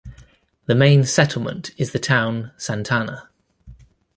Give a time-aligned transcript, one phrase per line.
[0.65, 3.29] The main settlement is the town Santana.